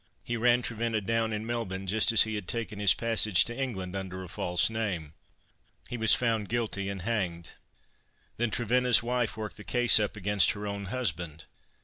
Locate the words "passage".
2.95-3.45